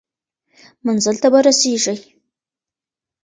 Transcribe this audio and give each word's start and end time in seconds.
منزل 0.85 1.15
ته 1.21 1.27
به 1.33 1.39
ورسیږئ. 1.41 1.97